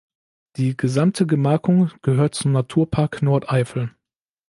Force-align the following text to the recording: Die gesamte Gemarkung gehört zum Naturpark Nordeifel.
Die 0.55 0.75
gesamte 0.75 1.27
Gemarkung 1.27 1.91
gehört 2.01 2.33
zum 2.33 2.53
Naturpark 2.53 3.21
Nordeifel. 3.21 3.93